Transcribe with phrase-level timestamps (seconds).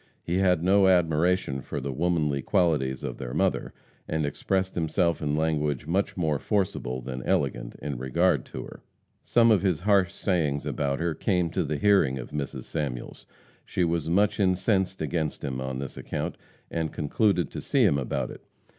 [0.23, 3.71] He had no admiration for the womanly qualities of their mother,
[4.07, 8.81] and expressed himself in language much more forcible than elegant in regard to her.
[9.25, 12.63] Some of his harsh sayings about her came to the hearing of Mrs.
[12.63, 13.27] Samuels.
[13.63, 16.35] She was much incensed against him on this account,
[16.71, 18.41] and concluded to see him about it.